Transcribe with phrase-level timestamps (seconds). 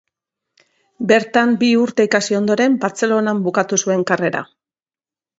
[1.09, 4.41] Bertan bi urte ikasi ondoren Bartzelonan bukatu zuen karrera.